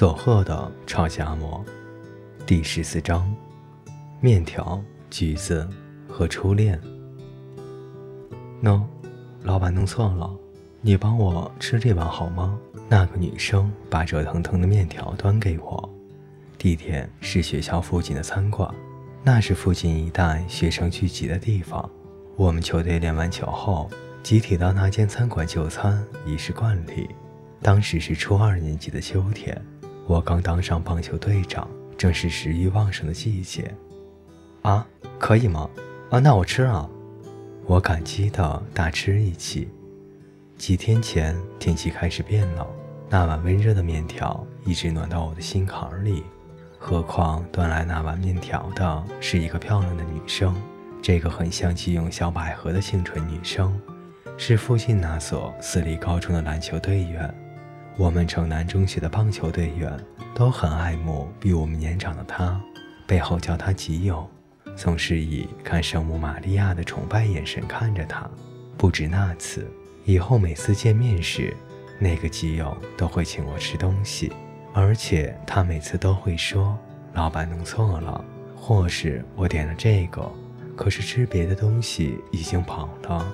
[0.00, 1.62] 佐贺的超级阿嬷，
[2.46, 3.30] 第十四章：
[4.18, 5.68] 面条、橘子
[6.08, 6.80] 和初恋。
[8.62, 8.80] 喏，
[9.42, 10.34] 老板弄错了，
[10.80, 12.58] 你帮我吃这碗好吗？
[12.88, 15.86] 那个女生把热腾腾的面条端给我。
[16.56, 18.74] 地点是学校附近的餐馆，
[19.22, 21.86] 那是附近一带学生聚集的地方。
[22.36, 23.90] 我们球队练完球后，
[24.22, 27.06] 集体到那间餐馆就餐已是惯例。
[27.60, 29.62] 当时是初二年级的秋天。
[30.10, 33.72] 我刚当上棒球队长，正是食欲旺盛的季节，
[34.62, 34.84] 啊，
[35.20, 35.70] 可以吗？
[36.10, 36.90] 啊，那我吃啊！
[37.64, 39.68] 我感激的大吃一气。
[40.58, 42.66] 几天前天气开始变冷，
[43.08, 46.24] 那碗温热的面条一直暖到我的心坎里。
[46.76, 50.60] 何况端来那碗面条的是一个漂亮的女生，
[51.00, 53.80] 这个很像吉永小百合的清纯女生，
[54.36, 57.32] 是附近那所私立高中的篮球队员。
[58.00, 59.92] 我们城南中学的棒球队员
[60.34, 62.58] 都很爱慕比我们年长的他，
[63.06, 64.26] 背后叫他吉友，
[64.74, 68.26] 总是以看圣母玛利亚的崇拜眼神看着他。
[68.78, 69.70] 不止那次，
[70.06, 71.54] 以后每次见面时，
[71.98, 74.32] 那个吉友都会请我吃东西，
[74.72, 76.78] 而且他每次都会说
[77.12, 78.24] ：“老板弄错了，
[78.56, 80.26] 或是我点了这个，
[80.74, 83.30] 可是吃别的东西已经饱了，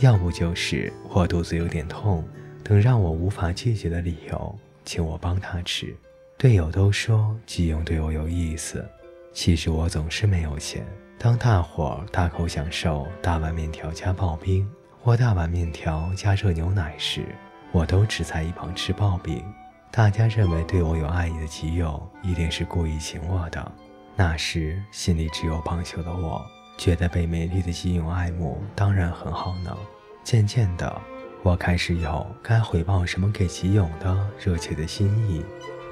[0.00, 2.24] 要不就是我肚子有点痛。”
[2.62, 5.94] 等让我无法拒绝的理由，请我帮他吃。
[6.36, 8.84] 队友都说吉永对我有意思，
[9.32, 10.86] 其实我总是没有钱。
[11.18, 14.70] 当大伙儿大口享受大碗面条加刨冰，
[15.02, 17.24] 或大碗面条加热牛奶时，
[17.72, 19.42] 我都只在一旁吃刨冰。
[19.90, 23.72] 大家认为对我有爱意的吉友一定是故意请我的。
[24.14, 26.44] 那时心里只有棒球的我，
[26.76, 29.76] 觉得被美丽的吉永爱慕当然很好呢。
[30.22, 31.00] 渐渐的。
[31.42, 35.42] 我开始有该回报什么给吉永的热切的心意，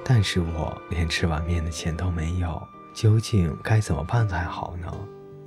[0.05, 2.61] 但是我连吃碗面的钱都没有，
[2.93, 4.93] 究竟该怎么办才好呢？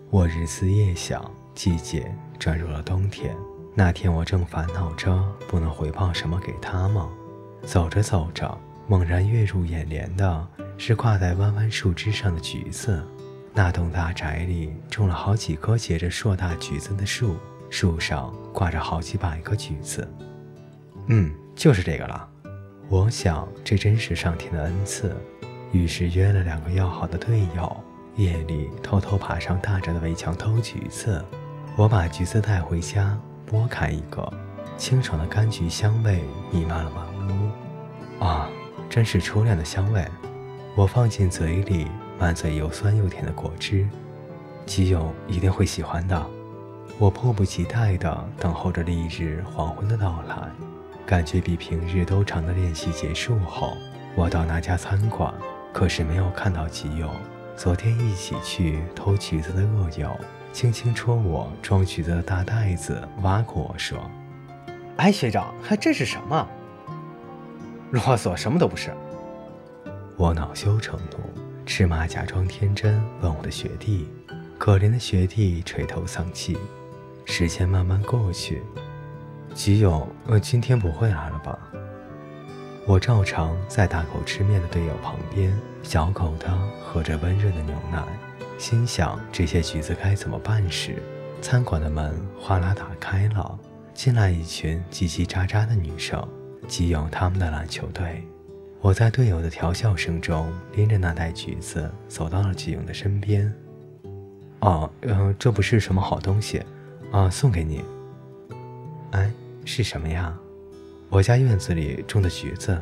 [0.09, 1.23] 我日思夜想，
[1.53, 3.35] 季节转入了冬天。
[3.75, 7.09] 那天我正烦恼着不能回报什么给他吗？
[7.63, 8.57] 走着走着，
[8.87, 13.05] 猛然跃入眼帘的是挂在弯弯树枝上的橘子。
[13.53, 17.35] 那栋大宅里种了好几棵结着硕大橘子的树。
[17.69, 20.07] 树上挂着好几百个橘子，
[21.07, 22.27] 嗯，就是这个了。
[22.89, 25.15] 我想这真是上天的恩赐，
[25.71, 27.77] 于是约了两个要好的队友，
[28.15, 31.23] 夜里偷偷爬上大宅的围墙偷橘子。
[31.75, 33.17] 我把橘子带回家，
[33.49, 34.27] 剥开一个，
[34.75, 38.23] 清爽的柑橘香味弥漫了满屋。
[38.23, 38.49] 啊，
[38.89, 40.05] 真是初恋的香味！
[40.75, 41.87] 我放进嘴里，
[42.19, 43.87] 满嘴又酸又甜的果汁，
[44.65, 46.29] 基友一定会喜欢的。
[46.97, 50.35] 我迫不及待地等候着丽日黄昏的到来，
[51.05, 53.77] 感觉比平日都长的练习结束后，
[54.15, 55.33] 我到那家餐馆，
[55.71, 57.09] 可是没有看到吉友。
[57.55, 60.17] 昨天一起去偷橘子的恶友，
[60.51, 63.97] 轻轻戳我装橘子的大袋子，挖苦我说
[64.97, 66.47] ：“哎，学长，还这是什么？
[67.91, 68.93] 啰嗦，什么都不是。”
[70.15, 74.09] 我恼羞成怒，斥骂假装天真问我的学弟，
[74.69, 76.55] 可怜的学弟垂头丧气。
[77.25, 78.61] 时间慢慢过去，
[79.55, 81.57] 吉友，呃，今天不会来了吧？
[82.85, 86.47] 我照常在大口吃面的队友旁边，小口的
[86.83, 88.03] 喝着温热的牛奶，
[88.59, 91.01] 心想这些橘子该怎么办时，
[91.41, 93.57] 餐馆的门哗啦打开了，
[93.95, 96.23] 进来一群叽叽喳喳的女生，
[96.67, 98.23] 吉友他们的篮球队。
[98.81, 103.51] 我在队友的调笑声中，拎着那袋橘子走到了吉永的身边。
[104.61, 106.63] 哦，嗯，这不是什么好东西。
[107.11, 107.83] 啊，送给你。
[109.11, 109.31] 哎，
[109.65, 110.37] 是什么呀？
[111.09, 112.79] 我家院子里种的橘子。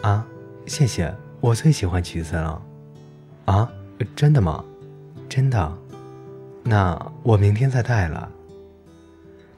[0.00, 0.26] 啊，
[0.66, 2.62] 谢谢，我最喜欢橘子了。
[3.44, 3.70] 啊，
[4.14, 4.64] 真的吗？
[5.28, 5.72] 真的。
[6.62, 8.26] 那我明天再带来。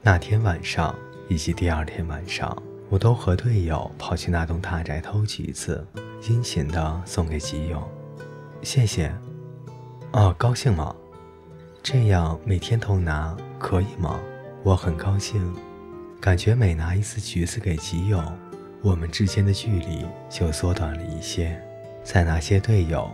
[0.01, 0.93] 那天晚上
[1.27, 2.55] 以及第二天晚上，
[2.89, 5.85] 我都和队友跑去那栋大宅偷橘子，
[6.27, 7.81] 殷勤的送给吉友。
[8.61, 9.13] 谢谢。
[10.11, 10.93] 哦，高兴吗？
[11.83, 13.35] 这样每天都拿。
[13.59, 14.21] 可以吗？
[14.63, 15.53] 我很高兴，
[16.21, 18.23] 感觉每拿一次橘子给基友，
[18.81, 21.61] 我们之间的距离就缩短了一些。
[22.01, 23.11] 在那些队友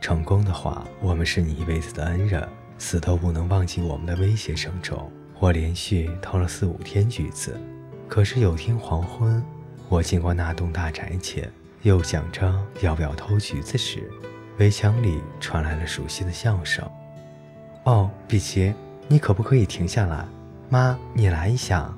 [0.00, 2.48] 成功的话，我们是你一辈子的恩人，
[2.78, 5.10] 死都不能忘记我们的威胁声中，
[5.40, 7.60] 我连续偷了四五天橘子。
[8.08, 9.42] 可是有天黄昏，
[9.88, 11.50] 我经过那栋大宅前，
[11.82, 14.08] 又想着要不要偷橘子时，
[14.58, 16.88] 围墙里传来了熟悉的笑声。
[17.88, 18.74] 哦，比奇。
[19.10, 20.22] 你可不可以停下来，
[20.68, 21.90] 妈，你来一下。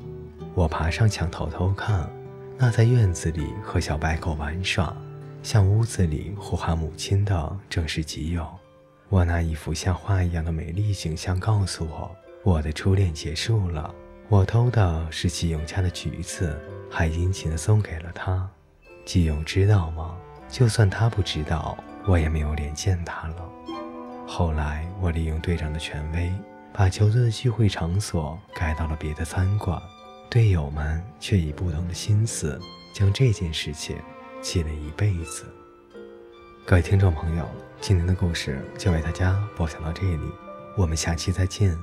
[0.55, 2.09] 我爬上墙偷偷看，
[2.57, 4.97] 那在院子里和小白狗玩耍，
[5.43, 8.47] 向屋子里呼喊母亲的正是吉友。
[9.09, 12.09] 我那一幅像画一样的美丽景象告诉我，
[12.45, 13.93] 我的初恋结束了。
[14.29, 16.57] 我偷的是吉勇家的橘子，
[16.89, 18.49] 还殷勤地送给了他。
[19.05, 20.15] 吉勇知道吗？
[20.49, 21.77] 就算他不知道，
[22.07, 23.51] 我也没有脸见他了。
[24.33, 26.33] 后来，我利用队长的权威，
[26.73, 29.83] 把球队的聚会场所改到了别的餐馆。
[30.31, 32.57] 队友们却以不同的心思，
[32.95, 33.97] 将这件事情
[34.41, 35.47] 记了一辈子。
[36.65, 37.45] 各位听众朋友，
[37.81, 40.31] 今天的故事就为大家播讲到这里，
[40.77, 41.77] 我们下期再见。